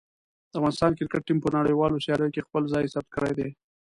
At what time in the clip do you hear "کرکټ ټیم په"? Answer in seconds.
0.97-1.49